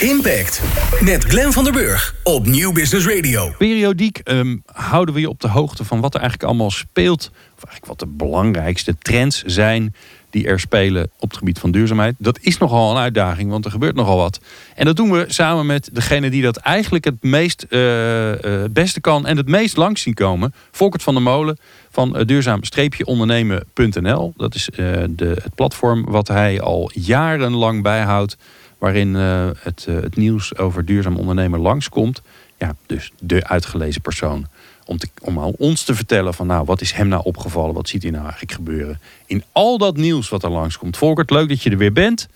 Impact 0.00 0.62
met 1.00 1.24
Glenn 1.24 1.52
van 1.52 1.64
der 1.64 1.72
Burg 1.72 2.14
op 2.22 2.46
Nieuw 2.46 2.72
Business 2.72 3.06
Radio. 3.06 3.54
Periodiek 3.58 4.18
ehm, 4.18 4.56
houden 4.66 5.14
we 5.14 5.20
je 5.20 5.28
op 5.28 5.40
de 5.40 5.48
hoogte 5.48 5.84
van 5.84 6.00
wat 6.00 6.14
er 6.14 6.20
eigenlijk 6.20 6.50
allemaal 6.50 6.70
speelt. 6.70 7.30
Of 7.32 7.64
eigenlijk 7.64 7.86
wat 7.86 7.98
de 7.98 8.06
belangrijkste 8.06 8.96
trends 8.98 9.42
zijn 9.42 9.94
die 10.36 10.46
er 10.46 10.60
spelen 10.60 11.10
op 11.18 11.28
het 11.28 11.38
gebied 11.38 11.58
van 11.58 11.70
duurzaamheid. 11.70 12.14
Dat 12.18 12.38
is 12.40 12.58
nogal 12.58 12.90
een 12.90 12.96
uitdaging, 12.96 13.50
want 13.50 13.64
er 13.64 13.70
gebeurt 13.70 13.94
nogal 13.94 14.16
wat. 14.16 14.40
En 14.74 14.84
dat 14.84 14.96
doen 14.96 15.10
we 15.10 15.24
samen 15.28 15.66
met 15.66 15.90
degene 15.92 16.30
die 16.30 16.42
dat 16.42 16.56
eigenlijk 16.56 17.04
het 17.04 17.22
meest 17.22 17.66
uh, 17.70 18.32
beste 18.70 19.00
kan 19.00 19.26
en 19.26 19.36
het 19.36 19.48
meest 19.48 19.76
langs 19.76 20.02
zien 20.02 20.14
komen. 20.14 20.54
Volkert 20.70 21.02
van 21.02 21.14
der 21.14 21.22
Molen 21.22 21.58
van 21.90 22.22
duurzaam-ondernemen.nl. 22.26 24.32
Dat 24.36 24.54
is 24.54 24.68
de, 24.74 25.36
het 25.42 25.54
platform 25.54 26.04
wat 26.04 26.28
hij 26.28 26.60
al 26.60 26.90
jarenlang 26.94 27.82
bijhoudt 27.82 28.36
waarin 28.78 29.14
het, 29.14 29.86
het, 29.90 30.16
nieuws 30.16 30.56
over 30.56 30.84
duurzaam 30.84 31.16
ondernemen 31.16 31.60
langskomt. 31.60 32.22
Ja, 32.58 32.74
dus 32.86 33.12
de 33.18 33.46
uitgelezen 33.46 34.00
persoon. 34.00 34.46
Om, 34.84 34.98
te, 34.98 35.08
om 35.22 35.40
aan 35.40 35.52
ons 35.58 35.84
te 35.84 35.94
vertellen 35.94 36.34
van 36.34 36.46
nou, 36.46 36.64
wat 36.64 36.80
is 36.80 36.92
hem 36.92 37.08
nou 37.08 37.22
opgevallen? 37.24 37.74
Wat 37.74 37.88
ziet 37.88 38.02
hij 38.02 38.10
nou 38.10 38.22
eigenlijk 38.22 38.52
gebeuren? 38.52 39.00
In 39.26 39.44
al 39.52 39.78
dat 39.78 39.96
nieuws 39.96 40.28
wat 40.28 40.42
er 40.42 40.50
langskomt. 40.50 40.96
Volkert, 40.96 41.30
leuk 41.30 41.48
dat 41.48 41.62
je 41.62 41.70
er 41.70 41.78
weer 41.78 41.92
bent. 41.92 42.28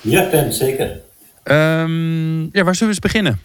Ja, 0.00 0.28
Ben, 0.30 0.52
zeker. 0.52 1.00
Um, 1.44 2.42
ja, 2.42 2.64
waar 2.64 2.74
zullen 2.74 2.78
we 2.78 2.86
eens 2.86 2.98
beginnen? 2.98 3.40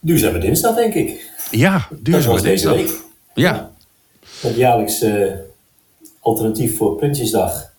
Duurzame 0.00 0.38
dinsdag, 0.38 0.74
denk 0.74 0.94
ik. 0.94 1.30
Ja, 1.50 1.88
duurzame 1.90 2.40
dinsdag. 2.40 2.74
Deze 2.74 2.92
week. 2.92 3.00
Ja. 3.34 3.70
Het 4.40 4.56
jaarlijks 4.56 5.02
uh, 5.02 5.32
alternatief 6.20 6.76
voor 6.76 6.96
Prinsjesdag. 6.96 7.72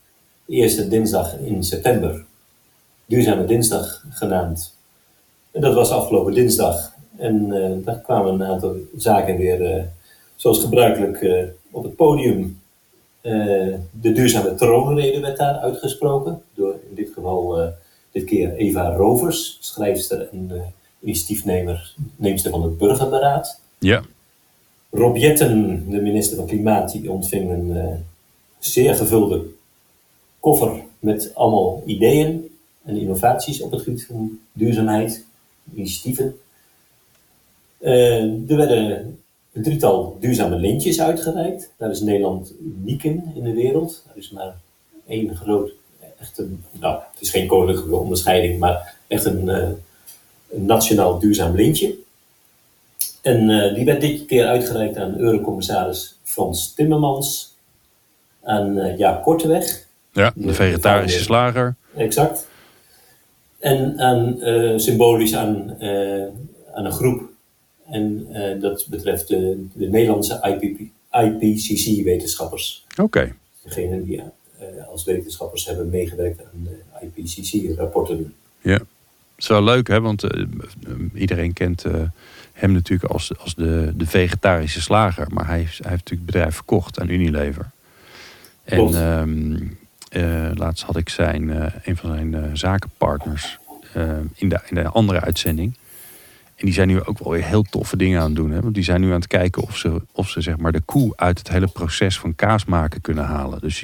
Eerste 0.48 0.88
dinsdag 0.88 1.38
in 1.38 1.64
september. 1.64 2.26
Duurzame 3.06 3.46
Dinsdag 3.46 4.04
genaamd. 4.10 4.76
En 5.52 5.62
dat 5.62 5.74
was 5.74 5.92
afgelopen 5.92 6.34
dinsdag. 6.34 6.94
En 7.18 7.48
uh, 7.48 7.86
daar 7.86 8.00
kwamen 8.00 8.34
een 8.34 8.44
aantal 8.44 8.76
zaken 8.98 9.38
weer, 9.38 9.78
uh, 9.78 9.84
zoals 10.36 10.60
gebruikelijk, 10.60 11.22
uh, 11.22 11.44
op 11.72 11.84
het 11.84 11.96
podium. 11.96 12.60
de 13.22 14.12
duurzame 14.14 14.56
troonrede 14.56 15.20
werd 15.20 15.38
daar 15.38 15.56
uitgesproken. 15.56 16.42
Door 16.54 16.76
in 16.90 16.96
dit 16.96 17.10
geval 17.14 17.74
dit 18.12 18.24
keer 18.24 18.54
Eva 18.56 18.96
Rovers, 18.96 19.58
schrijfster 19.60 20.30
en 20.32 20.74
initiatiefnemer, 21.00 21.96
neemster 22.16 22.52
van 22.52 22.64
het 22.64 22.78
Burgerberaad. 22.78 23.62
Ja. 23.80 24.04
Rob 24.90 25.18
Jetten, 25.18 25.86
de 25.90 26.02
minister 26.02 26.38
van 26.38 26.46
Klimaat, 26.46 26.92
die 26.92 27.12
ontving 27.12 27.52
een 27.52 28.04
zeer 28.60 28.96
gevulde 28.96 29.46
koffer 30.40 30.84
met 31.00 31.32
allemaal 31.34 31.84
ideeën 31.86 32.50
en 32.84 32.98
innovaties 32.98 33.62
op 33.62 33.72
het 33.72 33.82
gebied 33.82 34.06
van 34.06 34.40
duurzaamheid, 34.54 35.26
initiatieven. 35.76 36.40
Uh, 37.80 38.50
er 38.50 38.58
werden 38.58 39.18
een 39.54 39.64
drietal 39.64 40.18
duurzame 40.20 40.56
lintjes 40.56 41.02
uitgereikt. 41.02 41.72
Daar 41.78 41.90
is 41.90 42.02
Nederland 42.02 42.54
uniek 42.62 43.04
in 43.04 43.32
in 43.36 43.44
de 43.44 43.54
wereld. 43.54 44.04
Er 44.12 44.18
is 44.18 44.32
maar 44.32 44.56
één 45.08 45.36
groot, 45.36 45.72
echt 46.20 46.38
een, 46.38 46.64
nou, 46.72 47.00
het 47.12 47.22
is 47.22 47.30
geen 47.30 47.48
koninklijke 47.48 47.96
onderscheiding, 47.96 48.60
maar 48.60 48.96
echt 49.08 49.26
een, 49.26 49.46
uh, 49.46 49.70
een 50.50 50.66
nationaal 50.66 51.20
duurzaam 51.20 51.56
lintje. 51.56 51.96
En 53.22 53.50
uh, 53.50 53.74
die 53.74 53.86
werd 53.86 54.02
dit 54.02 54.26
keer 54.26 54.46
uitgereikt 54.46 54.98
aan 54.98 55.18
Eurocommissaris 55.18 56.16
Frans 56.24 56.74
Timmermans, 56.74 57.54
aan 58.44 58.98
Jaap 58.98 59.24
Korteweg. 59.24 59.86
Ja, 60.12 60.32
de 60.36 60.54
vegetarische 60.54 61.20
slager. 61.20 61.76
Exact. 61.96 62.48
En 63.62 64.00
aan, 64.00 64.36
uh, 64.40 64.78
symbolisch 64.78 65.36
aan, 65.36 65.76
uh, 65.80 66.26
aan 66.74 66.86
een 66.86 66.92
groep. 66.92 67.30
En 67.90 68.28
uh, 68.32 68.62
dat 68.62 68.88
betreft 68.90 69.28
de, 69.28 69.68
de 69.74 69.88
Nederlandse 69.88 70.60
IPCC-wetenschappers. 71.22 72.86
Oké. 72.92 73.02
Okay. 73.02 73.34
Degene 73.64 74.04
die 74.04 74.22
als 74.92 75.04
wetenschappers 75.04 75.66
hebben 75.66 75.90
meegewerkt 75.90 76.40
aan 76.40 76.64
de 76.64 76.80
IPCC-rapporten. 77.06 78.34
Ja, 78.62 78.74
het 78.74 78.84
is 79.38 79.48
wel 79.48 79.64
leuk, 79.64 79.88
hè? 79.88 80.02
want 80.02 80.24
iedereen 81.14 81.54
kent 81.54 81.84
hem 82.54 82.72
natuurlijk 82.72 83.12
als, 83.12 83.38
als 83.38 83.56
de, 83.56 83.94
de 83.96 84.06
vegetarische 84.06 84.82
slager. 84.82 85.28
Maar 85.34 85.48
hij, 85.48 85.56
hij 85.58 85.66
heeft 85.66 85.84
natuurlijk 85.84 86.10
het 86.10 86.26
bedrijf 86.26 86.56
verkocht 86.56 87.00
aan 87.00 87.10
Unilever. 87.10 87.72
En 88.64 89.08
um, 89.20 89.78
uh, 90.12 90.50
laatst 90.54 90.84
had 90.84 90.96
ik 90.96 91.10
zijn, 91.10 91.44
uh, 91.44 91.66
een 91.84 91.98
van 91.98 92.14
zijn 92.14 92.34
uh, 92.34 92.44
zakenpartners 92.54 93.60
in, 94.34 94.50
de, 94.50 94.60
in 94.70 94.76
de 94.76 94.88
andere 94.88 95.22
uitzending. 95.22 95.78
En 96.56 96.66
die 96.66 96.74
zijn 96.74 96.88
nu 96.88 97.04
ook 97.04 97.20
wel 97.20 97.34
weer 97.34 97.44
heel 97.44 97.62
toffe 97.62 97.98
dingen 97.98 98.20
aan 98.20 98.26
het 98.26 98.36
doen. 98.36 98.52
Hè? 98.52 98.62
Want 98.62 98.74
die 98.74 98.84
zijn 98.84 99.02
nu 99.02 99.08
aan 99.08 99.14
het 99.14 99.28
kijken 99.28 99.62
of 99.62 99.78
ze, 99.78 100.02
of 100.12 100.30
ze 100.30 100.42
zeg 100.42 100.58
maar 100.58 100.72
de 100.72 100.82
koe 100.82 101.14
uit 101.16 101.38
het 101.38 101.50
hele 101.50 101.68
proces 101.68 102.20
van 102.20 102.36
kaas 102.36 102.66
maken 102.66 103.02
kunnen 103.02 103.26
halen. 103.26 103.60
Dus 103.60 103.78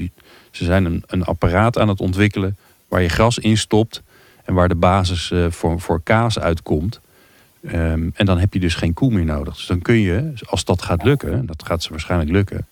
ze 0.51 0.65
zijn 0.65 0.85
een, 0.85 1.03
een 1.07 1.23
apparaat 1.23 1.77
aan 1.77 1.87
het 1.87 1.99
ontwikkelen 2.01 2.57
waar 2.87 3.01
je 3.01 3.09
gras 3.09 3.37
in 3.37 3.57
stopt. 3.57 4.01
En 4.43 4.53
waar 4.53 4.67
de 4.67 4.75
basis 4.75 5.33
voor, 5.49 5.79
voor 5.79 6.01
kaas 6.03 6.39
uitkomt. 6.39 6.99
Um, 7.73 8.11
en 8.15 8.25
dan 8.25 8.39
heb 8.39 8.53
je 8.53 8.59
dus 8.59 8.75
geen 8.75 8.93
koe 8.93 9.11
meer 9.11 9.25
nodig. 9.25 9.55
Dus 9.55 9.65
dan 9.65 9.81
kun 9.81 9.99
je, 9.99 10.33
als 10.45 10.65
dat 10.65 10.81
gaat 10.81 11.03
lukken, 11.03 11.45
dat 11.45 11.63
gaat 11.65 11.83
ze 11.83 11.89
waarschijnlijk 11.89 12.31
lukken. 12.31 12.67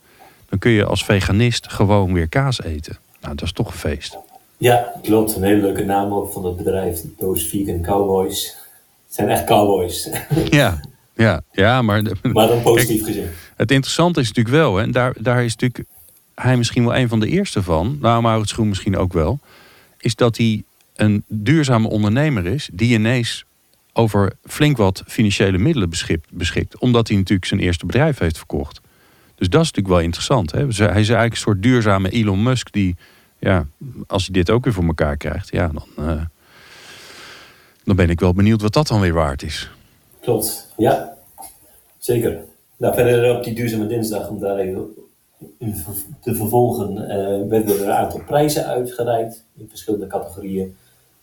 Dan 0.49 0.59
kun 0.59 0.71
je 0.71 0.85
als 0.85 1.05
veganist 1.05 1.71
gewoon 1.71 2.13
weer 2.13 2.27
kaas 2.27 2.61
eten. 2.61 2.97
Nou, 3.25 3.37
dat 3.37 3.45
is 3.47 3.53
toch 3.53 3.67
een 3.67 3.79
feest. 3.79 4.17
Ja, 4.57 4.93
klopt. 5.01 5.35
Een 5.35 5.43
hele 5.43 5.61
leuke 5.61 5.83
naam 5.83 6.13
ook 6.13 6.31
van 6.31 6.45
het 6.45 6.55
bedrijf. 6.55 7.01
Those 7.17 7.47
Vegan 7.47 7.81
Cowboys. 7.81 8.55
Het 9.05 9.15
zijn 9.15 9.29
echt 9.29 9.43
cowboys. 9.43 10.09
Ja, 10.49 10.79
ja, 11.15 11.41
ja 11.51 11.81
maar... 11.81 12.01
Maar 12.33 12.47
dan 12.47 12.61
positief 12.61 13.03
kijk, 13.03 13.15
gezien. 13.15 13.29
Het 13.55 13.71
interessante 13.71 14.19
is 14.19 14.27
natuurlijk 14.27 14.55
wel, 14.55 14.75
hè, 14.75 14.83
en 14.83 14.91
daar, 14.91 15.13
daar 15.19 15.43
is 15.43 15.55
natuurlijk 15.55 15.89
hij 16.35 16.57
misschien 16.57 16.85
wel 16.85 16.95
een 16.95 17.07
van 17.07 17.19
de 17.19 17.27
eerste 17.27 17.63
van, 17.63 17.97
nou 18.01 18.21
Maurits 18.21 18.51
Schoen 18.51 18.67
misschien 18.67 18.97
ook 18.97 19.13
wel, 19.13 19.39
is 19.97 20.15
dat 20.15 20.37
hij 20.37 20.63
een 20.95 21.23
duurzame 21.27 21.89
ondernemer 21.89 22.45
is 22.45 22.69
die 22.73 22.93
ineens 22.93 23.45
over 23.93 24.33
flink 24.43 24.77
wat 24.77 25.03
financiële 25.07 25.57
middelen 25.57 25.89
beschikt, 25.89 26.27
beschikt 26.31 26.79
omdat 26.79 27.07
hij 27.07 27.17
natuurlijk 27.17 27.47
zijn 27.47 27.59
eerste 27.59 27.85
bedrijf 27.85 28.17
heeft 28.17 28.37
verkocht. 28.37 28.81
Dus 29.35 29.49
dat 29.49 29.61
is 29.61 29.67
natuurlijk 29.67 29.95
wel 29.95 30.03
interessant. 30.03 30.51
Hè? 30.51 30.59
Hij 30.59 30.69
is 30.69 30.79
eigenlijk 30.79 31.31
een 31.31 31.37
soort 31.37 31.63
duurzame 31.63 32.09
Elon 32.09 32.43
Musk 32.43 32.71
die 32.71 32.95
ja, 33.45 33.67
als 34.07 34.25
hij 34.25 34.33
dit 34.33 34.49
ook 34.49 34.63
weer 34.63 34.73
voor 34.73 34.83
elkaar 34.83 35.17
krijgt, 35.17 35.51
ja, 35.51 35.67
dan, 35.67 36.05
uh, 36.05 36.25
dan 37.83 37.95
ben 37.95 38.09
ik 38.09 38.19
wel 38.19 38.33
benieuwd 38.33 38.61
wat 38.61 38.73
dat 38.73 38.87
dan 38.87 39.01
weer 39.01 39.13
waard 39.13 39.43
is. 39.43 39.71
Klopt, 40.19 40.73
ja, 40.77 41.17
zeker. 41.97 42.43
Nou, 42.77 42.93
verder 42.93 43.37
op 43.37 43.43
die 43.43 43.55
duurzame 43.55 43.87
dinsdag, 43.87 44.29
om 44.29 44.39
daar 44.39 44.57
even 44.57 44.95
te 46.21 46.35
vervolgen, 46.35 46.91
uh, 46.97 47.49
werden 47.49 47.75
er 47.75 47.81
een 47.81 47.91
aantal 47.91 48.23
prijzen 48.23 48.65
uitgereikt 48.65 49.43
in 49.57 49.69
verschillende 49.69 50.07
categorieën. 50.07 50.75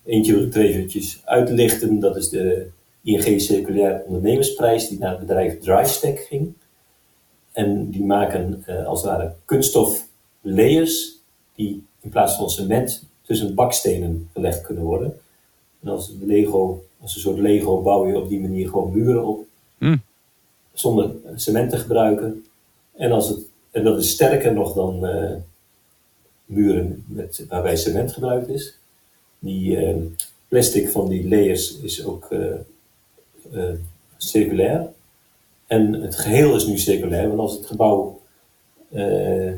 Eentje 0.04 0.33
wil 0.33 0.62
ik 0.62 1.21
uitlichten, 1.25 1.99
dat 1.99 2.16
is 2.16 2.28
de 2.28 2.66
ING 3.03 3.41
Circulair 3.41 4.03
Ondernemersprijs, 4.06 4.89
die 4.89 4.99
naar 4.99 5.10
het 5.10 5.21
bedrijf 5.21 5.59
DriveStack 5.59 6.19
ging. 6.19 6.53
En 7.53 7.91
die 7.91 8.04
maken 8.04 8.65
uh, 8.69 8.87
als 8.87 9.03
het 9.03 9.10
ware 9.10 9.34
kunststof 9.44 10.06
layers 10.41 11.16
die 11.54 11.84
in 12.03 12.11
plaats 12.11 12.37
van 12.37 12.51
cement 12.51 13.05
tussen 13.23 13.55
bakstenen 13.55 14.29
gelegd 14.33 14.61
kunnen 14.61 14.85
worden. 14.85 15.21
En 15.83 15.89
als, 15.89 16.13
Lego, 16.21 16.85
als 17.01 17.15
een 17.15 17.21
soort 17.21 17.39
Lego 17.39 17.83
bouw 17.83 18.07
je 18.07 18.17
op 18.17 18.29
die 18.29 18.41
manier 18.41 18.69
gewoon 18.69 18.93
muren 18.93 19.27
op. 19.27 19.45
Mm. 19.79 20.03
Zonder 20.73 21.11
cement 21.37 21.71
te 21.71 21.77
gebruiken. 21.77 22.45
En, 22.97 23.13
als 23.13 23.29
het, 23.29 23.39
en 23.71 23.85
dat 23.85 23.99
is 23.99 24.11
sterker 24.11 24.53
nog 24.55 24.75
dan 24.75 25.05
uh, 25.05 25.31
muren 26.45 27.05
met, 27.09 27.45
waarbij 27.49 27.77
cement 27.77 28.13
gebruikt 28.13 28.49
is. 28.49 28.79
Die 29.39 29.77
uh, 29.77 29.97
plastic 30.49 30.91
van 30.91 31.09
die 31.09 31.29
layers 31.29 31.78
is 31.78 32.05
ook 32.05 32.28
uh, 33.53 33.71
circulair. 34.16 34.93
En 35.66 35.93
het 35.93 36.16
geheel 36.16 36.55
is 36.55 36.66
nu 36.66 36.78
circulair, 36.78 37.28
want 37.28 37.41
als 37.41 37.53
het 37.53 37.66
gebouw 37.66 38.21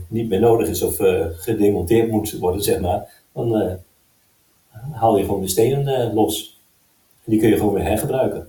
niet 0.09 0.29
meer 0.29 0.41
nodig 0.41 0.69
is 0.69 0.83
of 0.83 1.01
uh, 1.01 1.27
gedemonteerd 1.31 2.11
moet 2.11 2.39
worden, 2.39 2.63
zeg 2.63 2.81
maar, 2.81 3.23
dan 3.33 3.63
uh, 3.63 3.73
haal 4.93 5.19
je 5.19 5.25
gewoon 5.25 5.41
de 5.41 5.49
stenen 5.49 6.15
los. 6.15 6.61
En 7.25 7.31
die 7.31 7.41
kun 7.41 7.49
je 7.49 7.57
gewoon 7.57 7.75
weer 7.75 7.85
hergebruiken. 7.85 8.49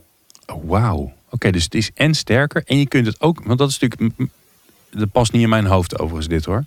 Oh, 0.54 0.70
Wauw. 0.70 1.12
Oké, 1.30 1.52
dus 1.52 1.64
het 1.64 1.76
is 1.76 1.92
en 1.94 2.14
sterker 2.14 2.64
en 2.66 2.78
je 2.78 2.88
kunt 2.88 3.06
het 3.06 3.22
ook, 3.22 3.44
want 3.44 3.60
dat 3.60 3.70
is 3.70 3.80
natuurlijk, 3.80 4.30
dat 4.90 5.12
past 5.12 5.32
niet 5.32 5.42
in 5.42 5.50
mijn 5.50 5.66
hoofd 5.66 6.00
overigens 6.00 6.28
dit 6.28 6.46
hoor. 6.46 6.64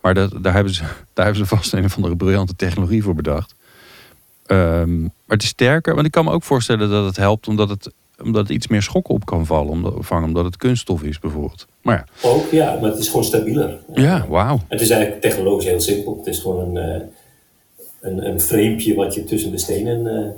Maar 0.00 0.14
dat, 0.14 0.32
daar, 0.42 0.52
hebben 0.54 0.74
ze, 0.74 0.82
daar 1.14 1.24
hebben 1.24 1.46
ze 1.46 1.56
vast 1.56 1.72
een 1.72 1.84
of 1.84 1.96
andere 1.96 2.16
briljante 2.16 2.56
technologie 2.56 3.02
voor 3.02 3.14
bedacht. 3.14 3.54
Um, 4.46 5.00
maar 5.00 5.36
het 5.36 5.42
is 5.42 5.48
sterker, 5.48 5.94
want 5.94 6.06
ik 6.06 6.12
kan 6.12 6.24
me 6.24 6.30
ook 6.30 6.42
voorstellen 6.42 6.90
dat 6.90 7.04
het 7.04 7.16
helpt 7.16 7.48
omdat 7.48 7.68
het 7.68 7.92
omdat 8.22 8.42
het 8.42 8.50
iets 8.56 8.68
meer 8.68 8.82
schok 8.82 9.08
op 9.08 9.24
kan 9.24 9.46
vallen, 9.46 9.70
omdat, 9.70 9.94
vangen, 9.98 10.28
omdat 10.28 10.44
het 10.44 10.56
kunststof 10.56 11.02
is 11.02 11.18
bijvoorbeeld. 11.18 11.66
Maar 11.82 12.06
ja. 12.22 12.28
Ook, 12.28 12.50
ja, 12.50 12.78
maar 12.80 12.90
het 12.90 12.98
is 12.98 13.08
gewoon 13.08 13.24
stabieler. 13.24 13.78
Ja, 13.94 14.26
wauw. 14.28 14.60
Het 14.68 14.80
is 14.80 14.90
eigenlijk 14.90 15.22
technologisch 15.22 15.64
heel 15.64 15.80
simpel. 15.80 16.16
Het 16.16 16.26
is 16.26 16.38
gewoon 16.38 16.76
een, 16.76 17.00
uh, 17.00 17.02
een, 18.00 18.26
een 18.26 18.40
framepje 18.40 18.94
wat 18.94 19.14
je 19.14 19.24
tussen 19.24 19.50
de 19.50 19.58
stenen 19.58 20.06
uh, 20.06 20.30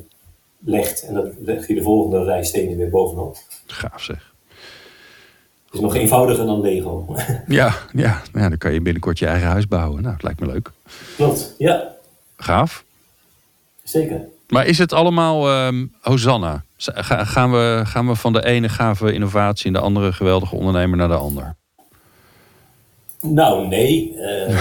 legt. 0.64 1.02
En 1.02 1.14
dan 1.14 1.32
leg 1.38 1.68
je 1.68 1.74
de 1.74 1.82
volgende 1.82 2.24
rij 2.24 2.44
stenen 2.44 2.76
weer 2.76 2.90
bovenop. 2.90 3.36
Gaaf 3.66 4.02
zeg. 4.02 4.32
Het 5.64 5.74
is 5.80 5.80
nog 5.80 5.94
eenvoudiger 5.94 6.46
dan 6.46 6.60
Lego. 6.60 7.06
Ja, 7.46 7.74
ja, 7.92 8.22
ja, 8.32 8.48
dan 8.48 8.58
kan 8.58 8.72
je 8.72 8.80
binnenkort 8.80 9.18
je 9.18 9.26
eigen 9.26 9.48
huis 9.48 9.68
bouwen. 9.68 10.02
Nou, 10.02 10.14
het 10.14 10.22
lijkt 10.22 10.40
me 10.40 10.46
leuk. 10.46 10.70
Klopt, 11.16 11.54
ja, 11.58 11.94
Gaaf. 12.36 12.84
zeker. 13.82 14.20
Maar 14.48 14.66
is 14.66 14.78
het 14.78 14.92
allemaal 14.92 15.48
ehm, 15.50 15.86
Hosanna? 16.00 16.64
Gaan, 16.84 17.50
we, 17.50 17.80
gaan 17.84 18.06
we 18.06 18.14
van 18.14 18.32
de 18.32 18.44
ene 18.44 18.68
gave 18.68 19.12
innovatie 19.12 19.66
en 19.66 19.72
de 19.72 19.78
andere 19.78 20.12
geweldige 20.12 20.56
ondernemer 20.56 20.96
naar 20.96 21.08
de 21.08 21.14
ander? 21.14 21.56
Nou, 23.22 23.68
nee. 23.68 24.16
eh, 24.16 24.58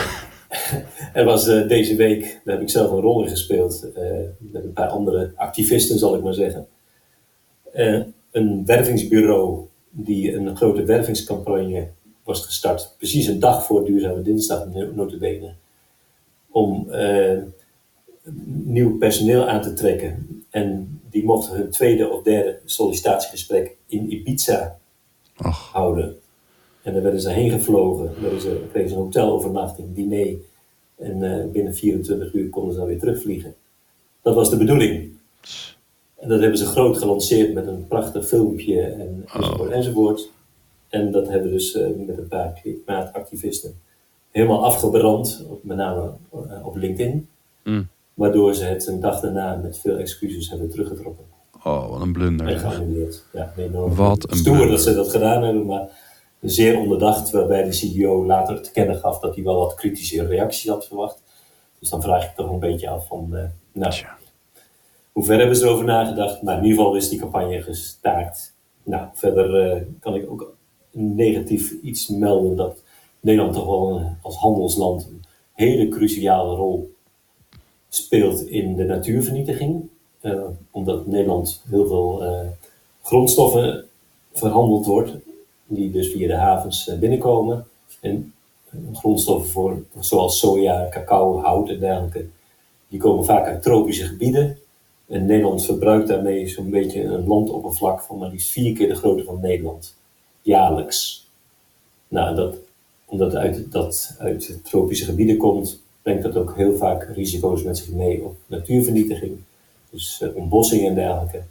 er 1.13 1.25
was 1.25 1.47
eh, 1.47 1.68
deze 1.68 1.95
week, 1.95 2.41
daar 2.44 2.53
heb 2.53 2.63
ik 2.63 2.69
zelf 2.69 2.91
een 2.91 3.01
rol 3.01 3.23
in 3.23 3.29
gespeeld, 3.29 3.91
eh, 3.95 4.03
met 4.38 4.63
een 4.63 4.73
paar 4.73 4.88
andere 4.88 5.31
activisten, 5.35 6.00
zal 6.00 6.15
ik 6.15 6.23
maar 6.23 6.33
zeggen. 6.33 6.68
Een 8.31 8.65
wervingsbureau 8.65 9.67
die 9.89 10.33
een 10.33 10.56
grote 10.56 10.83
wervingscampagne 10.83 11.88
was 12.24 12.45
gestart, 12.45 12.95
precies 12.97 13.27
een 13.27 13.39
dag 13.39 13.65
voor 13.65 13.85
Duurzame 13.85 14.21
Dinsdag, 14.21 14.65
no- 14.65 14.91
notabene, 14.95 15.53
om 16.50 16.88
nieuw 18.63 18.97
personeel 18.97 19.47
aan 19.47 19.62
te 19.62 19.74
trekken. 19.74 20.44
En 20.50 21.00
die 21.12 21.24
mochten 21.24 21.58
hun 21.58 21.69
tweede 21.69 22.10
of 22.10 22.24
derde 22.24 22.60
sollicitatiegesprek 22.66 23.75
in 23.86 24.12
Ibiza 24.13 24.78
Och, 25.38 25.69
houden. 25.72 26.16
En 26.84 26.94
daar 26.94 27.02
werden 27.02 27.22
ze 27.22 27.30
heen 27.30 27.50
gevlogen. 27.50 28.22
Werden 28.22 28.42
ze, 28.42 28.66
kregen 28.72 28.90
ze 28.90 28.96
een 28.96 29.02
hotelovernachting, 29.02 29.96
diner. 29.96 30.36
En 30.98 31.24
eh, 31.24 31.52
binnen 31.52 31.75
24 31.75 32.34
uur 32.34 32.50
konden 32.50 32.74
ze 32.74 32.80
dan 32.80 32.88
weer 32.88 33.00
terugvliegen. 33.00 33.56
Dat 34.22 34.36
was 34.36 34.50
de 34.50 34.58
bedoeling. 34.58 35.10
En 36.16 36.30
dat 36.30 36.40
hebben 36.40 36.58
ze 36.58 36.66
groot 36.66 36.98
gelanceerd 36.98 37.54
met 37.54 37.68
een 37.68 37.88
prachtig 37.88 38.28
filmpje 38.28 38.81
en, 38.81 39.24
enzovoort, 39.34 39.72
enzovoort. 39.72 40.30
En 40.90 41.12
dat 41.12 41.28
hebben 41.28 41.48
we 41.50 41.56
dus 41.56 41.74
eh, 41.75 41.88
met 42.06 42.18
een 42.18 42.28
paar 42.28 42.60
klimaatactivisten 42.62 43.80
helemaal 44.31 44.66
afgebrand, 44.66 45.46
op- 45.50 45.63
met 45.63 45.78
name 45.78 46.12
eh, 46.31 46.66
op 46.66 46.75
LinkedIn. 46.75 47.28
Mm. 47.63 47.88
Waardoor 48.13 48.54
ze 48.56 48.63
het 48.63 48.88
een 48.88 49.00
dag 49.00 49.19
daarna 49.19 49.56
met 49.56 49.78
veel 49.78 49.98
excuses 49.98 50.50
hebben 50.50 50.69
teruggetrokken. 50.69 51.25
oh, 51.63 51.90
wat 51.90 52.02
een 52.02 52.13
blunder. 52.13 52.48
En 52.48 52.60
geannuleerd. 52.60 53.24
Ja, 53.34 53.54
enorm. 53.58 53.96
Wat 53.96 54.31
een 54.31 54.38
Stoer 54.38 54.54
blunder. 54.54 54.75
dat 54.75 54.86
ze 54.86 54.94
dat 54.94 55.10
gedaan 55.10 55.44
hebben, 55.44 55.66
maar 55.66 55.90
zeer 56.42 56.78
onderdacht. 56.78 57.31
Waarbij 57.31 57.63
de 57.63 57.72
CEO 57.72 58.25
later 58.25 58.62
te 58.62 58.72
kennen 58.72 58.96
gaf 58.96 59.19
dat 59.19 59.36
hij 59.36 59.44
wel 59.44 59.56
wat 59.56 59.74
kritische 59.74 60.25
reacties 60.25 60.69
had 60.69 60.88
verwacht. 60.88 61.22
Dus 61.80 61.90
dan 61.90 62.02
vraag 62.02 62.24
ik 62.30 62.36
toch 62.36 62.50
een 62.50 62.60
beetje 62.60 62.90
af 62.90 63.08
van, 63.08 63.36
eh, 63.36 63.44
nou, 63.72 63.92
Tja. 63.92 64.18
hoe 65.12 65.24
ver 65.25 65.38
hebben 65.38 65.56
ze 65.56 65.66
erover 65.66 65.86
nagedacht? 65.86 66.42
Maar 66.42 66.58
in 66.58 66.63
ieder 66.63 66.78
geval 66.78 66.96
is 66.96 67.10
die 67.10 67.19
campagne 67.19 67.62
gestaakt. 67.62 68.56
Nou, 68.84 69.08
verder 69.13 69.72
eh, 69.72 69.81
kan 70.00 70.16
ik 70.16 70.31
ook 70.31 70.54
negatief 70.92 71.72
iets 71.81 72.08
melden 72.08 72.56
dat 72.56 72.84
Nederland 73.19 73.54
toch 73.54 73.66
wel 73.66 73.90
een- 73.96 74.18
als 74.22 74.36
handelsland 74.36 75.08
een 75.10 75.22
hele 75.54 75.88
cruciale 75.88 76.56
rol 76.56 76.90
speelt 77.93 78.47
in 78.47 78.75
de 78.75 78.83
natuurvernietiging. 78.83 79.89
Eh, 80.21 80.43
omdat 80.71 81.07
Nederland 81.07 81.61
heel 81.69 81.88
veel 81.88 82.23
eh, 82.23 82.47
grondstoffen 83.01 83.85
verhandeld 84.33 84.85
wordt, 84.85 85.11
die 85.67 85.91
dus 85.91 86.11
via 86.11 86.27
de 86.27 86.35
havens 86.35 86.88
eh, 86.88 86.99
binnenkomen. 86.99 87.65
En 87.99 88.33
grondstoffen 88.93 89.49
voor, 89.49 89.83
zoals 89.99 90.39
soja, 90.39 90.88
cacao, 90.89 91.39
hout 91.39 91.69
en 91.69 91.79
dergelijke, 91.79 92.25
die 92.88 92.99
komen 92.99 93.25
vaak 93.25 93.45
uit 93.45 93.61
tropische 93.61 94.05
gebieden. 94.05 94.57
En 95.07 95.25
Nederland 95.25 95.65
verbruikt 95.65 96.07
daarmee 96.07 96.47
zo'n 96.47 96.69
beetje 96.69 97.03
een 97.03 97.27
landoppervlak 97.27 98.01
van 98.01 98.17
maar 98.17 98.29
liefst 98.29 98.51
vier 98.51 98.73
keer 98.73 98.88
de 98.88 98.95
grootte 98.95 99.23
van 99.23 99.39
Nederland. 99.41 99.95
Jaarlijks. 100.41 101.27
Nou, 102.07 102.35
dat, 102.35 102.55
omdat 103.05 103.35
uit, 103.35 103.71
dat 103.71 104.15
uit 104.19 104.59
tropische 104.63 105.05
gebieden 105.05 105.38
komt, 105.38 105.81
brengt 106.01 106.24
dat 106.24 106.36
ook 106.36 106.56
heel 106.56 106.77
vaak 106.77 107.09
risico's 107.13 107.63
met 107.63 107.77
zich 107.77 107.89
mee 107.89 108.24
op 108.24 108.36
natuurvernietiging. 108.45 109.38
Dus 109.89 110.21
eh, 110.21 110.36
ontbossing 110.36 110.88
en 110.88 110.95
dergelijke. 110.95 111.42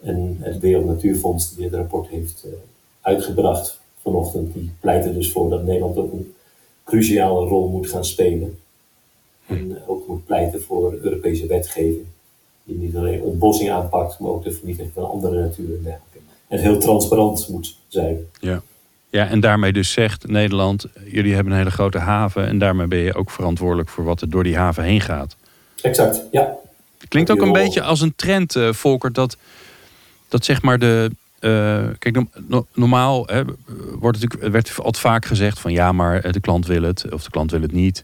En 0.00 0.36
het 0.40 0.58
Wereld 0.58 0.86
Natuurfonds, 0.86 1.54
die 1.54 1.64
dit 1.64 1.74
rapport 1.74 2.08
heeft 2.08 2.44
eh, 2.44 2.50
uitgebracht 3.00 3.80
vanochtend, 4.02 4.54
die 4.54 4.70
pleit 4.80 5.04
er 5.04 5.14
dus 5.14 5.32
voor 5.32 5.50
dat 5.50 5.64
Nederland 5.64 5.96
ook 5.96 6.12
een 6.12 6.34
cruciale 6.84 7.46
rol 7.46 7.68
moet 7.68 7.90
gaan 7.90 8.04
spelen. 8.04 8.58
En 9.46 9.78
ook 9.86 10.08
moet 10.08 10.24
pleiten 10.24 10.62
voor 10.62 10.94
Europese 10.94 11.46
wetgeving, 11.46 12.06
die 12.64 12.76
niet 12.76 12.96
alleen 12.96 13.22
ontbossing 13.22 13.70
aanpakt, 13.70 14.18
maar 14.18 14.30
ook 14.30 14.44
de 14.44 14.52
vernietiging 14.52 14.92
van 14.94 15.10
andere 15.10 15.40
natuur 15.40 15.76
en 15.76 15.82
dergelijke. 15.82 16.18
En 16.48 16.58
heel 16.58 16.78
transparant 16.78 17.48
moet 17.48 17.76
zijn. 17.88 18.26
Ja. 18.40 18.62
Ja, 19.10 19.26
en 19.28 19.40
daarmee 19.40 19.72
dus 19.72 19.92
zegt 19.92 20.26
Nederland, 20.28 20.86
jullie 21.04 21.34
hebben 21.34 21.52
een 21.52 21.58
hele 21.58 21.70
grote 21.70 21.98
haven 21.98 22.46
en 22.46 22.58
daarmee 22.58 22.86
ben 22.86 22.98
je 22.98 23.14
ook 23.14 23.30
verantwoordelijk 23.30 23.88
voor 23.88 24.04
wat 24.04 24.20
er 24.20 24.30
door 24.30 24.42
die 24.44 24.56
haven 24.56 24.84
heen 24.84 25.00
gaat. 25.00 25.36
Exact, 25.82 26.22
ja. 26.30 26.54
Klinkt 27.08 27.30
ook 27.30 27.40
een 27.42 27.52
beetje 27.52 27.82
als 27.82 28.00
een 28.00 28.12
trend, 28.16 28.56
eh 28.56 28.72
Volker, 28.72 29.12
dat, 29.12 29.36
dat 30.28 30.44
zeg 30.44 30.62
maar 30.62 30.78
de. 30.78 31.10
eh, 31.38 31.84
kijk, 31.98 32.14
no- 32.14 32.28
no- 32.46 32.66
normaal 32.74 33.26
hè, 33.26 33.42
wordt 33.98 34.20
natuurlijk, 34.20 34.52
werd 34.52 34.76
altijd 34.76 34.98
vaak 34.98 35.24
gezegd 35.24 35.58
van 35.60 35.72
ja, 35.72 35.92
maar 35.92 36.20
eh, 36.20 36.32
de 36.32 36.40
klant 36.40 36.66
wil 36.66 36.82
het 36.82 37.12
of 37.12 37.22
de 37.24 37.30
klant 37.30 37.50
wil 37.50 37.60
het 37.60 37.72
niet. 37.72 38.02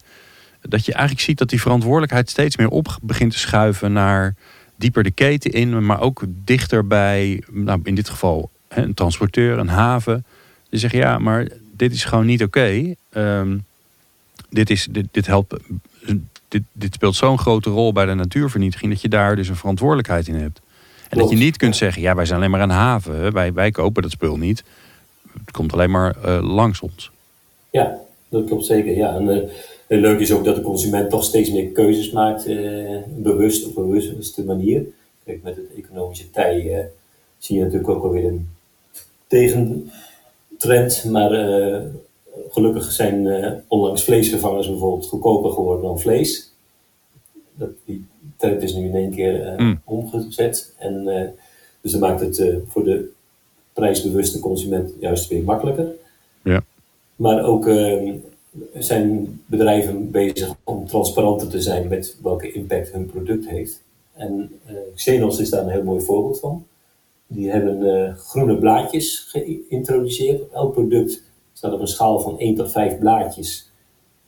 Dat 0.60 0.86
je 0.86 0.92
eigenlijk 0.92 1.24
ziet 1.24 1.38
dat 1.38 1.48
die 1.48 1.60
verantwoordelijkheid 1.60 2.30
steeds 2.30 2.56
meer 2.56 2.68
op 2.68 2.98
begint 3.02 3.32
te 3.32 3.38
schuiven 3.38 3.92
naar 3.92 4.34
dieper 4.76 5.02
de 5.02 5.10
keten 5.10 5.50
in, 5.50 5.86
maar 5.86 6.00
ook 6.00 6.22
dichter 6.28 6.86
bij, 6.86 7.42
nou, 7.50 7.80
in 7.84 7.94
dit 7.94 8.08
geval 8.08 8.50
hè, 8.68 8.82
een 8.82 8.94
transporteur, 8.94 9.58
een 9.58 9.68
haven. 9.68 10.24
Die 10.72 10.80
zeggen 10.80 10.98
ja, 10.98 11.18
maar 11.18 11.48
dit 11.76 11.92
is 11.92 12.04
gewoon 12.04 12.26
niet 12.26 12.42
oké. 12.42 12.94
Ehm, 13.10 13.58
dit, 14.50 14.70
is, 14.70 14.88
dit, 14.90 15.06
dit 15.10 15.26
helpt 15.26 15.54
dit, 16.48 16.62
dit 16.72 16.94
speelt 16.94 17.14
zo'n 17.14 17.38
grote 17.38 17.70
rol 17.70 17.92
bij 17.92 18.06
de 18.06 18.14
natuurvernietiging 18.14 18.92
dat 18.92 19.00
je 19.00 19.08
daar 19.08 19.36
dus 19.36 19.48
een 19.48 19.56
verantwoordelijkheid 19.56 20.28
in 20.28 20.34
hebt. 20.34 20.60
En 21.08 21.18
dat 21.18 21.30
je 21.30 21.36
niet 21.36 21.56
kunt 21.56 21.76
zeggen, 21.76 22.02
ja, 22.02 22.14
wij 22.14 22.24
zijn 22.24 22.38
alleen 22.38 22.50
maar 22.50 22.60
een 22.60 22.70
haven. 22.70 23.32
Wij, 23.32 23.52
wij 23.52 23.70
kopen 23.70 24.02
dat 24.02 24.10
spul 24.10 24.36
niet. 24.36 24.64
Het 25.32 25.50
komt 25.50 25.72
alleen 25.72 25.90
maar 25.90 26.16
eh, 26.22 26.54
langs 26.54 26.80
ons. 26.80 27.10
Ja, 27.70 27.98
dat 28.28 28.44
klopt 28.44 28.64
zeker. 28.64 28.96
Ja. 28.96 29.14
En, 29.14 29.50
leuk 30.00 30.20
is 30.20 30.32
ook 30.32 30.44
dat 30.44 30.56
de 30.56 30.62
consument 30.62 31.10
toch 31.10 31.24
steeds 31.24 31.50
meer 31.50 31.66
keuzes 31.70 32.10
maakt, 32.10 32.46
eh, 32.46 32.98
bewust 33.08 33.66
op 33.66 33.76
een 33.76 33.90
bewuste 33.90 34.44
manier. 34.44 34.84
Kijk, 35.24 35.42
met 35.42 35.56
het 35.56 35.84
economische 35.84 36.30
tij 36.30 36.88
zie 37.38 37.56
je 37.56 37.62
natuurlijk 37.62 37.90
ook 37.90 38.04
alweer 38.04 38.24
een 38.24 38.48
tegentrend. 40.68 41.12
Maar 41.12 41.32
eh, 41.32 41.80
gelukkig 42.50 42.92
zijn 42.92 43.26
eh, 43.26 43.52
onlangs 43.68 44.04
vleesvervangers 44.04 44.68
bijvoorbeeld 44.68 45.08
goedkoper 45.08 45.50
geworden 45.50 45.84
dan 45.84 46.00
vlees. 46.00 46.52
Dat, 47.54 47.70
die 47.84 48.04
trend 48.36 48.62
is 48.62 48.74
nu 48.74 48.84
in 48.84 48.94
één 48.94 49.10
keer 49.10 49.46
eh, 49.46 49.58
Mm. 49.58 49.80
omgezet. 49.84 50.74
En, 50.78 51.04
dus 51.80 51.92
dat 51.92 52.00
maakt 52.00 52.20
het 52.20 52.44
voor 52.66 52.84
de 52.84 53.10
prijsbewuste 53.72 54.38
consument 54.38 54.92
juist 55.00 55.28
weer 55.28 55.42
makkelijker. 55.42 55.86
Ja. 56.42 56.64
Maar 57.16 57.44
ook 57.44 57.66
eh, 57.66 58.12
zijn 58.78 59.40
bedrijven 59.46 60.10
bezig 60.10 60.54
om 60.64 60.86
transparanter 60.86 61.48
te 61.48 61.60
zijn 61.60 61.88
met 61.88 62.16
welke 62.22 62.52
impact 62.52 62.92
hun 62.92 63.06
product 63.06 63.48
heeft. 63.48 63.82
En 64.12 64.50
Xenos 64.94 65.38
is 65.38 65.50
daar 65.50 65.62
een 65.62 65.68
heel 65.70 65.82
mooi 65.82 66.04
voorbeeld 66.04 66.40
van. 66.40 66.66
Die 67.32 67.50
hebben 67.50 68.06
eh, 68.06 68.14
groene 68.16 68.58
blaadjes 68.58 69.18
geïntroduceerd. 69.18 70.40
Op 70.42 70.52
elk 70.52 70.72
product 70.72 71.22
staat 71.52 71.72
op 71.72 71.80
een 71.80 71.86
schaal 71.86 72.20
van 72.20 72.38
1 72.38 72.54
tot 72.54 72.72
5 72.72 72.98
blaadjes, 72.98 73.70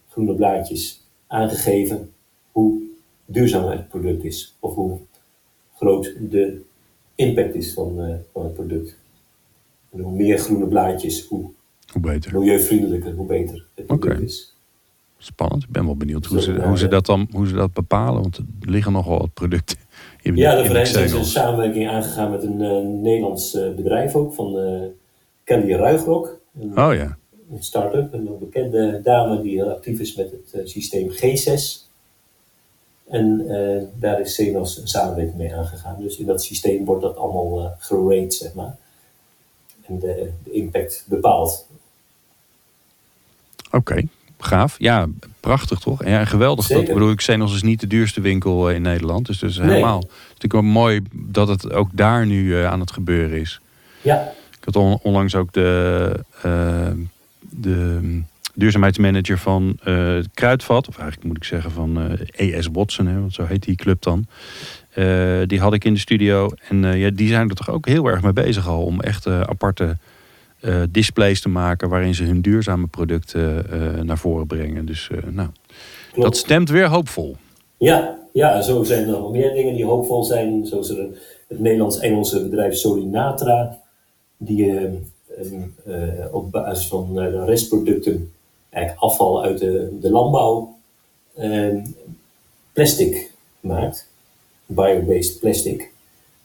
groene 0.09 0.35
blaadjes, 0.35 1.07
aangegeven 1.27 2.13
hoe 2.53 2.81
duurzaam 3.25 3.71
het 3.71 3.89
product 3.89 4.25
is. 4.25 4.57
Of 4.61 4.75
hoe 4.75 4.99
groot 5.77 6.15
de 6.31 6.61
impact 7.15 7.55
is 7.55 7.73
van, 7.75 8.01
eh, 8.01 8.15
van 8.33 8.45
het 8.45 8.55
product. 8.55 8.99
En 9.93 10.01
hoe 10.01 10.13
meer 10.13 10.39
groene 10.39 10.67
blaadjes, 10.67 11.27
hoe 11.27 11.51
Hoe 11.93 12.03
beter. 12.03 12.39
milieuvriendelijker, 12.39 13.15
hoe 13.15 13.27
beter 13.27 13.67
het 13.75 13.87
product 13.87 14.21
is. 14.21 14.55
Spannend. 15.19 15.63
Ik 15.63 15.71
ben 15.71 15.85
wel 15.85 15.97
benieuwd 15.97 16.27
hoe 16.27 16.41
ze, 16.41 16.63
hoe 16.63 16.79
ze 16.79 16.89
dat 16.89 17.07
dan 17.07 17.29
hoe 17.33 17.47
ze 17.47 17.55
dat 17.55 17.73
bepalen. 17.73 18.23
Want 18.23 18.37
er 18.37 18.45
liggen 18.61 18.93
nogal 18.93 19.19
wat 19.19 19.35
producten 19.35 19.79
in, 20.23 20.37
Ja, 20.37 20.55
daarvoor 20.55 20.87
zijn 20.87 21.09
ze 21.09 21.17
een 21.17 21.25
samenwerking 21.25 21.89
aangegaan 21.89 22.31
met 22.31 22.43
een 22.43 22.63
eh, 22.63 22.83
Nederlands 22.83 23.55
eh, 23.55 23.75
bedrijf 23.75 24.15
ook, 24.15 24.35
van 24.35 24.59
eh 24.59 24.83
Kelly 25.45 25.75
Ruigrok. 25.75 26.39
Een, 26.61 26.79
Oh 26.79 26.95
ja. 26.95 27.17
een 27.53 27.63
start-up, 27.63 28.13
een 28.13 28.39
bekende 28.39 29.01
dame 29.03 29.43
die 29.43 29.55
heel 29.55 29.71
actief 29.71 30.01
is 30.01 30.15
met 30.15 30.31
het 30.51 30.69
systeem 30.69 31.11
G6. 31.11 31.83
En 33.09 33.47
daar 33.95 34.21
is 34.21 34.33
Xenos 34.33 34.79
een 34.79 34.89
samenwerking 34.89 35.37
mee 35.37 35.55
aangegaan. 35.55 35.97
Dus 36.01 36.19
in 36.19 36.27
dat 36.27 36.43
systeem 36.43 36.85
wordt 36.85 37.03
dat 37.03 37.17
allemaal 37.17 37.61
eh 37.61 37.71
gerate, 37.79 38.31
zeg 38.35 38.55
maar. 38.55 38.77
En 39.87 39.99
de, 39.99 40.31
de 40.45 40.51
impact 40.51 41.05
bepaald. 41.09 41.67
Oké. 43.71 44.03
Gaaf. 44.39 44.75
Ja, 44.79 45.07
prachtig 45.41 45.79
toch? 45.79 46.05
Ja, 46.05 46.25
geweldig. 46.25 46.67
Dat, 46.67 46.77
Zeker. 46.79 46.95
bedoel, 46.95 47.11
ik 47.11 47.17
Xenos 47.17 47.55
is 47.55 47.63
niet 47.63 47.81
de 47.81 47.87
duurste 47.87 48.21
winkel 48.21 48.71
in 48.71 48.83
Nederland. 48.83 49.27
Dus 49.27 49.39
dat 49.39 49.51
is 49.51 49.57
Nee. 49.59 49.69
helemaal. 49.69 49.99
Het 49.99 50.11
is 50.11 50.19
natuurlijk 50.27 50.53
wel 50.53 50.63
mooi 50.63 51.01
dat 51.13 51.49
het 51.49 51.73
ook 51.73 51.89
daar 51.93 52.27
nu 52.27 52.57
eh, 52.59 52.67
aan 52.71 52.81
het 52.81 52.93
gebeuren 52.93 53.41
is. 53.41 53.61
Ja, 54.03 54.33
Ik 54.59 54.65
had 54.65 54.77
on- 54.77 54.99
onlangs 55.03 55.35
ook 55.35 55.53
de, 55.53 56.13
eh, 56.43 56.91
de 57.41 58.01
duurzaamheidsmanager 58.55 59.39
van 59.39 59.79
het 59.83 60.29
Kruidvat, 60.35 60.89
of 60.89 60.97
eigenlijk 60.99 61.27
moet 61.29 61.37
ik 61.37 61.45
zeggen 61.45 61.71
van 61.71 62.19
ES 62.37 62.69
Watson, 62.73 63.07
hè, 63.07 63.21
want 63.21 63.33
zo 63.35 63.45
heet 63.45 63.63
die 63.63 63.77
club 63.77 64.03
dan. 64.03 64.27
Die 65.47 65.61
had 65.61 65.73
ik 65.75 65.85
in 65.85 65.93
de 65.95 66.01
studio 66.01 66.51
en 66.69 66.99
ja, 66.99 67.11
die 67.11 67.29
zijn 67.29 67.49
er 67.49 67.55
toch 67.55 67.71
ook 67.71 67.87
heel 67.87 68.07
erg 68.07 68.23
mee 68.23 68.33
bezig 68.33 68.69
al 68.69 68.83
om 68.85 69.01
echt 69.01 69.27
aparte 69.27 69.97
eh, 70.65 70.83
displays 70.91 71.41
te 71.41 71.49
maken 71.49 71.89
waarin 71.89 72.15
ze 72.15 72.25
hun 72.25 72.41
duurzame 72.41 72.87
producten 72.87 73.71
eh, 73.71 74.03
naar 74.03 74.19
voren 74.19 74.47
brengen. 74.47 74.87
Dus 74.87 75.09
eh, 75.11 75.19
nou, 75.31 75.49
klopt. 76.13 76.23
dat 76.23 76.37
stemt 76.37 76.71
weer 76.71 76.89
hoopvol. 76.89 77.37
Ja, 77.77 78.19
ja, 78.33 78.63
zo 78.63 78.83
zijn 78.83 79.03
er 79.03 79.11
nog 79.11 79.31
meer 79.31 79.53
dingen 79.53 79.75
die 79.75 79.85
hoopvol 79.85 80.25
zijn. 80.25 80.67
Zoals 80.67 80.89
er 80.89 81.09
het 81.49 81.59
Nederlands-Engelse 81.59 82.43
bedrijf 82.43 82.75
Solinatra. 82.75 83.79
Die 84.37 84.73
op 86.33 86.51
basis 86.51 86.89
van 86.89 87.19
restproducten, 87.45 88.33
eigenlijk 88.71 89.05
afval 89.05 89.45
uit 89.45 89.59
de, 89.59 89.99
de 90.01 90.11
landbouw, 90.11 90.77
plastic 92.73 93.31
maakt. 93.61 94.09
Biobased 94.67 95.41
plastic. 95.41 95.94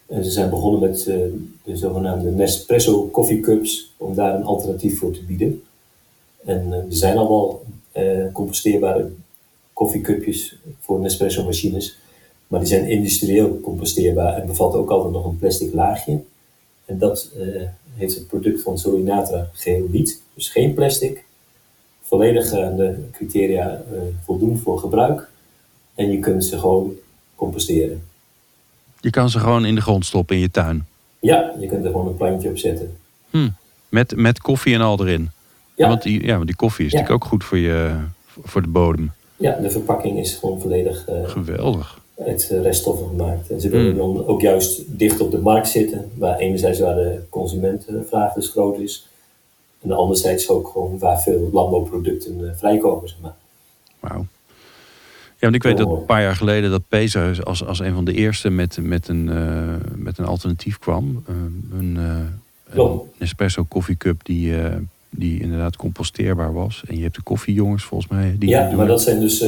Ze 0.09 0.31
zijn 0.31 0.49
begonnen 0.49 0.79
met 0.79 1.07
eh, 1.07 1.15
de 1.63 1.77
zogenaamde 1.77 2.31
Nespresso 2.31 3.09
Coffee 3.11 3.39
Cups. 3.39 3.93
Om 3.97 4.15
daar 4.15 4.35
een 4.35 4.43
alternatief 4.43 4.99
voor 4.99 5.11
te 5.11 5.23
bieden. 5.23 5.63
En 6.45 6.73
eh, 6.73 6.79
er 6.79 6.85
zijn 6.89 7.17
al 7.17 7.27
wel 7.27 7.63
eh, 7.91 8.31
composteerbare 8.33 9.11
koffiecupjes 9.73 10.55
voor 10.79 10.99
Nespresso 10.99 11.43
machines. 11.43 11.97
Maar 12.47 12.59
die 12.59 12.69
zijn 12.69 12.89
industrieel 12.89 13.59
composteerbaar 13.59 14.41
en 14.41 14.47
bevatten 14.47 14.79
ook 14.79 14.89
altijd 14.89 15.13
nog 15.13 15.25
een 15.25 15.37
plastic 15.37 15.73
laagje. 15.73 16.21
En 16.85 16.97
dat 16.97 17.31
heeft 17.95 18.15
het 18.15 18.27
product 18.27 18.61
van 18.61 18.77
Solinatra 18.77 19.49
geheel. 19.53 19.87
Dus 20.33 20.49
geen 20.49 20.73
plastic. 20.73 21.23
Volledig 22.01 22.53
aan 22.53 22.75
de 22.75 22.95
criteria 23.11 23.83
voldoen 24.23 24.57
voor 24.57 24.79
gebruik. 24.79 25.29
En 25.95 26.11
je 26.11 26.19
kunt 26.19 26.45
ze 26.45 26.59
gewoon 26.59 26.95
composteren. 27.35 28.08
Je 28.99 29.09
kan 29.09 29.29
ze 29.29 29.39
gewoon 29.39 29.65
in 29.65 29.75
de 29.75 29.81
grond 29.81 30.05
stoppen 30.05 30.35
in 30.35 30.41
je 30.41 30.51
tuin. 30.51 30.85
Ja, 31.19 31.51
je 31.59 31.67
kunt 31.67 31.85
er 31.85 31.91
gewoon 31.91 32.07
een 32.07 32.15
plantje 32.17 32.49
op 32.49 32.57
zetten. 32.57 32.97
Met, 33.89 34.15
met 34.15 34.39
koffie 34.41 34.73
en 34.75 34.81
al 34.81 34.99
erin. 35.01 35.31
Ja, 35.75 35.87
Want, 35.87 36.01
die, 36.01 36.25
ja, 36.25 36.33
want 36.35 36.45
die 36.47 36.55
koffie 36.55 36.85
is 36.85 36.91
Ja. 36.91 36.97
natuurlijk 36.97 37.23
ook 37.23 37.29
goed 37.29 37.43
voor, 37.43 37.57
je, 37.57 37.95
voor 38.43 38.61
de 38.61 38.67
bodem. 38.67 39.11
ja 39.37 39.55
de 39.61 39.69
verpakking 39.69 40.19
is 40.19 40.33
gewoon 40.35 40.61
volledig 40.61 41.07
eh, 41.07 41.29
Geweldig. 41.29 41.99
uit 42.25 42.49
eh, 42.51 42.61
reststoffen 42.61 43.07
gemaakt. 43.07 43.49
En 43.49 43.61
ze 43.61 43.69
willen 43.69 43.91
Mm. 43.91 43.97
dan 43.97 44.25
ook 44.27 44.41
juist 44.41 44.97
dicht 44.97 45.19
op 45.19 45.31
de 45.31 45.37
markt 45.39 45.67
zitten, 45.69 46.11
waar 46.15 46.37
enerzijds 46.37 46.79
waar 46.79 46.95
de 46.95 47.21
consumentenvraag 47.29 48.33
dus 48.33 48.49
groot 48.49 48.77
is, 48.79 49.07
en 49.81 49.91
anderzijds 49.91 50.49
ook 50.49 50.67
gewoon 50.67 50.97
waar 50.97 51.21
veel 51.21 51.49
landbouwproducten 51.53 52.49
eh, 52.49 52.55
vrijkomen. 52.57 53.09
Zeg 53.09 53.17
maar. 53.21 53.35
Wauw. 53.99 54.25
Ja, 55.39 55.45
want 55.49 55.55
ik 55.55 55.63
weet 55.63 55.77
dat 55.77 55.89
een 55.89 56.05
paar 56.05 56.21
jaar 56.21 56.35
geleden 56.35 56.71
dat 56.71 56.81
Peza 56.87 57.31
als, 57.43 57.65
als 57.65 57.79
een 57.79 57.93
van 57.93 58.05
de 58.05 58.13
eerste 58.13 58.49
met, 58.49 58.77
met, 58.81 59.07
een, 59.07 59.29
eh, 59.29 59.91
met 59.95 60.17
een 60.17 60.25
alternatief 60.25 60.77
kwam. 60.79 61.23
Eh, 61.27 61.33
een, 61.79 61.97
eh, 61.97 62.79
een 62.79 62.99
espresso 63.17 63.63
koffiecup 63.63 64.19
die, 64.25 64.61
eh, 64.61 64.75
die 65.09 65.41
inderdaad 65.41 65.75
composteerbaar 65.75 66.53
was. 66.53 66.83
En 66.87 66.95
je 66.97 67.03
hebt 67.03 67.15
de 67.15 67.21
koffiejongens 67.21 67.83
volgens 67.83 68.11
mij. 68.11 68.35
Die 68.39 68.49
ja, 68.49 68.71
maar 68.71 68.87
dat 68.87 69.01
zijn 69.01 69.19
dus 69.19 69.39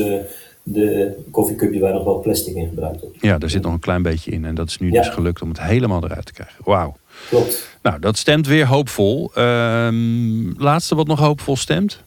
de 0.63 1.13
koffiecupjes 1.31 1.81
waar 1.81 1.93
nog 1.93 2.03
wel 2.03 2.19
plastic 2.19 2.55
in 2.55 2.67
gebruikt 2.67 3.01
wordt. 3.01 3.17
Ja, 3.21 3.37
daar 3.37 3.49
zit 3.49 3.61
nog 3.61 3.73
een 3.73 3.79
klein 3.79 4.01
beetje 4.01 4.31
in. 4.31 4.45
En 4.45 4.55
dat 4.55 4.67
is 4.67 4.77
nu 4.77 4.91
Ja. 4.91 5.01
dus 5.01 5.09
gelukt 5.13 5.41
om 5.41 5.49
het 5.49 5.61
helemaal 5.61 6.03
eruit 6.03 6.25
te 6.25 6.33
krijgen. 6.33 6.55
Wauw. 6.63 6.97
Klopt. 7.29 7.69
Nou, 7.81 7.99
dat 7.99 8.17
stemt 8.17 8.47
weer 8.47 8.65
hoopvol. 8.67 9.31
Ehm, 9.33 10.61
laatste 10.61 10.95
wat 10.95 11.07
nog 11.07 11.19
hoopvol 11.19 11.55
stemt. 11.55 12.03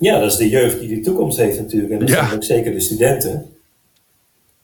Ja, 0.00 0.18
dat 0.20 0.30
is 0.30 0.36
de 0.36 0.48
jeugd 0.48 0.80
die 0.80 0.88
de 0.94 1.00
toekomst 1.00 1.36
heeft 1.38 1.58
natuurlijk. 1.58 1.92
En 1.92 1.98
dat 1.98 2.08
Ja. 2.08 2.14
zijn 2.24 2.34
ook 2.34 2.44
zeker 2.44 2.72
de 2.72 2.80
studenten. 2.80 3.46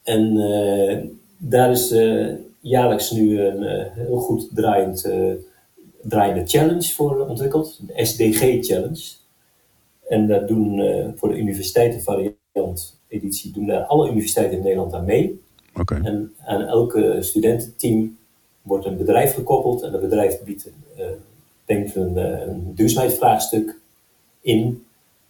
En 0.02 0.36
eh, 0.36 0.98
daar 1.38 1.70
is 1.70 1.90
eh, 1.90 2.26
jaarlijks 2.60 3.10
nu 3.10 3.40
een 3.40 3.62
eh, 3.62 3.86
heel 3.92 4.16
goed 4.18 4.48
draaiend, 4.54 5.08
draaiende 6.02 6.46
challenge 6.46 6.92
voor 6.92 7.26
ontwikkeld. 7.28 7.80
De 7.86 8.04
SDG 8.04 8.40
Challenge. 8.66 9.04
En 10.08 10.26
daar 10.26 10.46
doen 10.46 10.80
voor 11.16 11.28
de 11.28 11.38
universiteitenvariant 11.38 12.98
editie 13.08 13.52
doen 13.52 13.66
daar 13.66 13.82
alle 13.84 14.10
universiteiten 14.10 14.56
in 14.56 14.62
Nederland 14.62 14.92
aan 14.94 15.04
mee. 15.04 15.40
Oké. 15.74 16.00
En 16.04 16.32
aan 16.44 16.62
elke 16.62 17.16
studententeam 17.20 18.16
wordt 18.62 18.84
een 18.86 18.96
bedrijf 18.96 19.34
gekoppeld. 19.34 19.82
En 19.82 19.92
dat 19.92 20.00
bedrijf 20.00 20.42
biedt, 20.42 20.70
denkt 21.64 21.94
een, 21.94 22.16
een 22.16 22.72
duurzaamheidsvraagstuk 22.74 23.78
in. 24.40 24.85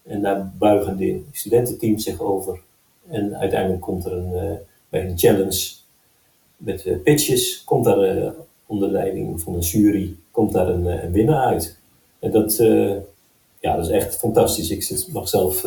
En 0.06 0.22
daar 0.22 0.52
buigen 0.58 0.96
de 0.96 1.22
studententeams 1.32 2.04
zich 2.04 2.20
over. 2.20 2.60
En 3.08 3.36
uiteindelijk 3.36 3.80
komt 3.80 4.04
er 4.04 4.12
een, 4.12 4.34
eh, 4.34 4.56
bij 4.88 5.08
een 5.08 5.18
challenge 5.18 5.74
met 6.56 6.84
eh, 6.84 6.96
pitches, 7.02 7.64
komt 7.64 7.84
daar 7.84 8.00
eh, 8.00 8.30
onder 8.66 8.88
leiding 8.88 9.40
van 9.40 9.54
een 9.54 9.60
jury, 9.60 10.16
komt 10.30 10.52
daar 10.52 10.68
een, 10.68 11.04
een 11.04 11.12
winnaar 11.12 11.46
uit. 11.46 11.78
En 12.18 12.30
dat, 12.30 12.56
ja, 13.60 13.76
dat 13.76 13.84
is 13.84 13.90
echt 13.90 14.16
fantastisch. 14.16 14.70
Ik 14.70 14.82
zit, 14.82 15.08
mag 15.12 15.28
zelf 15.28 15.64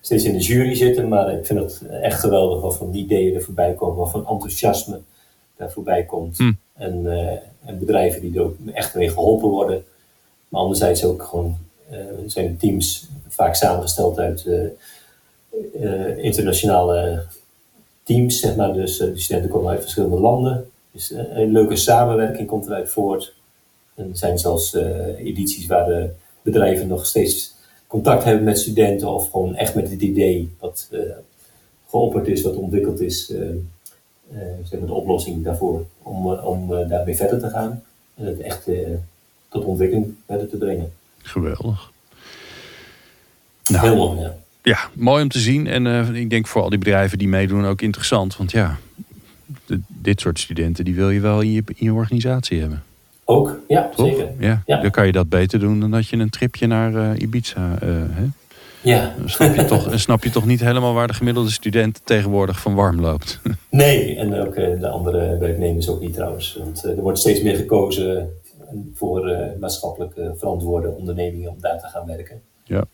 steeds 0.00 0.24
in 0.24 0.32
de 0.32 0.38
jury 0.38 0.74
zitten, 0.74 1.08
maar 1.08 1.32
ik 1.32 1.46
vind 1.46 1.58
het 1.58 1.82
echt 1.88 2.20
geweldig 2.20 2.62
wat 2.62 2.76
voor 2.76 2.94
ideeën 2.94 3.34
er 3.34 3.42
voorbij 3.42 3.74
komen, 3.74 3.96
wat 3.96 4.10
voor 4.10 4.26
enthousiasme 4.28 5.00
daar 5.56 5.72
voorbij 5.72 6.04
komt. 6.04 6.36
Hm. 6.36 6.52
En, 6.74 7.06
en 7.64 7.78
bedrijven 7.78 8.20
die 8.20 8.34
er 8.34 8.44
ook 8.44 8.56
echt 8.72 8.94
mee 8.94 9.08
geholpen 9.08 9.48
worden. 9.48 9.84
Maar 10.48 10.60
anderzijds 10.60 11.04
ook 11.04 11.22
gewoon 11.22 11.56
zijn 12.26 12.46
de 12.46 12.56
teams 12.56 13.08
vaak 13.28 13.54
samengesteld 13.54 14.18
uit 14.18 14.46
eh, 14.46 14.64
eh, 15.82 16.18
internationale 16.24 17.24
teams, 18.02 18.40
zeg 18.40 18.56
maar. 18.56 18.72
Dus 18.72 19.00
eh, 19.00 19.08
de 19.08 19.20
studenten 19.20 19.50
komen 19.50 19.70
uit 19.70 19.80
verschillende 19.80 20.20
landen. 20.20 20.70
Dus 20.92 21.12
eh, 21.12 21.36
een 21.36 21.52
leuke 21.52 21.76
samenwerking 21.76 22.48
komt 22.48 22.66
eruit 22.66 22.90
voort. 22.90 23.34
En 23.94 24.08
er 24.10 24.16
zijn 24.16 24.38
zelfs 24.38 24.74
eh, 24.74 25.18
edities 25.18 25.66
waar 25.66 25.86
de 25.86 26.10
bedrijven 26.42 26.86
nog 26.88 27.06
steeds 27.06 27.54
contact 27.86 28.24
hebben 28.24 28.44
met 28.44 28.58
studenten 28.58 29.08
of 29.08 29.30
gewoon 29.30 29.54
echt 29.54 29.74
met 29.74 29.90
het 29.90 30.00
idee 30.02 30.50
wat 30.58 30.88
eh, 30.90 31.00
geopperd 31.88 32.28
is, 32.28 32.42
wat 32.42 32.56
ontwikkeld 32.56 33.00
is, 33.00 33.30
eh, 33.30 33.48
eh, 33.50 33.56
zeg 34.62 34.78
maar 34.78 34.88
de 34.88 34.94
oplossing 34.94 35.44
daarvoor 35.44 35.84
om, 36.02 36.32
eh, 36.32 36.46
om 36.46 36.74
eh, 36.74 36.88
daarmee 36.88 37.16
verder 37.16 37.40
te 37.40 37.48
gaan 37.48 37.82
en 38.14 38.24
het 38.26 38.40
echt 38.40 38.68
eh, 38.68 38.88
tot 39.48 39.64
ontwikkeling 39.64 40.14
verder 40.26 40.48
te 40.48 40.56
brengen. 40.56 40.92
Geweldig. 41.22 41.90
Nou, 43.70 43.86
Heel 43.86 43.96
mooi, 43.96 44.20
ja. 44.20 44.34
Ja, 44.62 44.78
mooi 44.94 45.22
om 45.22 45.28
te 45.28 45.38
zien. 45.38 45.66
En 45.66 45.86
eh, 45.86 46.14
ik 46.14 46.30
denk 46.30 46.46
voor 46.46 46.62
al 46.62 46.68
die 46.68 46.78
bedrijven 46.78 47.18
die 47.18 47.28
meedoen 47.28 47.64
ook 47.64 47.80
interessant. 47.82 48.36
Want 48.36 48.50
ja, 48.50 48.76
de- 49.66 49.80
dit 49.88 50.20
soort 50.20 50.38
studenten 50.38 50.84
die 50.84 50.94
wil 50.94 51.10
je 51.10 51.20
wel 51.20 51.40
in 51.40 51.52
je, 51.52 51.62
in 51.66 51.84
je 51.84 51.92
organisatie 51.92 52.60
hebben. 52.60 52.82
Ook, 53.24 53.58
ja, 53.68 53.90
Toch? 53.96 54.06
zeker. 54.06 54.28
Ja, 54.38 54.62
Ja. 54.66 54.80
dan 54.80 54.90
kan 54.90 55.06
je 55.06 55.12
dat 55.12 55.28
beter 55.28 55.58
doen 55.58 55.80
dan 55.80 55.90
dat 55.90 56.08
je 56.08 56.16
een 56.16 56.30
tripje 56.30 56.66
naar 56.66 56.94
eh, 56.94 57.20
Ibiza. 57.20 57.76
eh 57.80 57.88
hè? 57.88 58.24
Ja, 58.80 59.14
Dan 59.18 59.28
snap 59.30 59.54
je, 59.54 59.64
toch, 59.64 59.88
dan 59.88 59.98
snap 59.98 60.24
je 60.24 60.30
toch 60.30 60.46
niet 60.46 60.60
helemaal 60.60 60.94
waar 60.94 61.06
de 61.06 61.14
gemiddelde 61.14 61.50
student 61.50 62.00
tegenwoordig 62.04 62.60
van 62.60 62.74
warm 62.74 63.00
loopt. 63.00 63.40
nee, 63.70 64.16
en 64.16 64.34
ook 64.34 64.54
de 64.54 64.88
andere 64.88 65.36
werknemers 65.38 65.88
ook 65.88 66.00
niet 66.00 66.14
trouwens. 66.14 66.56
Want 66.58 66.84
er 66.84 67.00
wordt 67.00 67.18
steeds 67.18 67.42
meer 67.42 67.56
gekozen 67.56 68.28
voor 68.94 69.28
eh, 69.28 69.58
maatschappelijk 69.60 70.16
eh, 70.16 70.30
verantwoorde 70.34 70.88
ondernemingen 70.88 71.50
om 71.50 71.60
daar 71.60 71.80
te 71.80 71.86
gaan 71.86 72.06
werken. 72.06 72.42
Ja. 72.64 72.84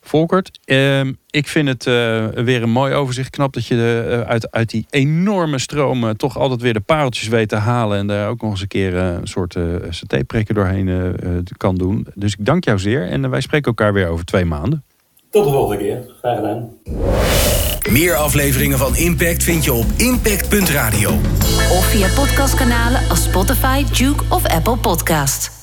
Volkert, 0.00 0.58
ehm, 0.64 1.12
ik 1.30 1.48
vind 1.48 1.68
het 1.68 1.86
eh, 1.86 2.26
weer 2.28 2.62
een 2.62 2.70
mooi 2.70 2.94
overzicht. 2.94 3.30
Knap 3.30 3.52
dat 3.52 3.66
je 3.66 4.06
eh, 4.10 4.20
uit, 4.20 4.50
uit 4.50 4.70
die 4.70 4.86
enorme 4.90 5.58
stroom 5.58 6.04
eh, 6.04 6.10
toch 6.10 6.38
altijd 6.38 6.60
weer 6.60 6.72
de 6.72 6.80
pareltjes 6.80 7.28
weet 7.28 7.48
te 7.48 7.56
halen. 7.56 7.98
En 7.98 8.06
daar 8.06 8.28
ook 8.28 8.40
nog 8.42 8.50
eens 8.50 8.60
een 8.60 8.68
keer 8.68 8.96
eh, 8.96 9.14
een 9.14 9.26
soort 9.26 9.54
uh, 9.54 9.74
satéprikker 9.90 10.54
doorheen 10.54 10.88
eh, 10.88 11.08
eh, 11.08 11.44
kan 11.56 11.74
doen. 11.76 12.06
Dus 12.14 12.32
ik 12.38 12.44
dank 12.46 12.64
jou 12.64 12.78
zeer. 12.78 13.08
En 13.08 13.24
eh, 13.24 13.30
wij 13.30 13.40
spreken 13.40 13.66
elkaar 13.66 13.92
weer 13.92 14.08
over 14.08 14.24
twee 14.24 14.44
maanden. 14.44 14.84
Tot 15.30 15.44
de 15.44 15.50
volgende 15.50 15.82
keer. 15.82 16.14
Graag 16.18 16.36
gedaan. 16.36 16.78
Meer 17.90 18.14
afleveringen 18.14 18.78
van 18.78 18.96
Impact 18.96 19.42
vind 19.42 19.64
je 19.64 19.72
op 19.72 19.86
impact.radio. 19.96 21.10
Of 21.70 21.84
via 21.84 22.08
podcastkanalen 22.14 23.08
als 23.08 23.22
Spotify, 23.22 23.84
Duke 23.98 24.24
of 24.28 24.46
Apple 24.46 24.76
Podcast. 24.76 25.55